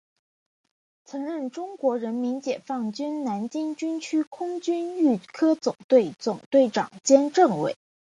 [1.05, 7.75] 曾任中国人民解放军南京军区空军预科总队总队长兼政委。